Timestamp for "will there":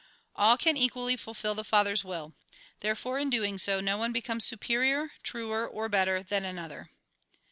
2.03-2.95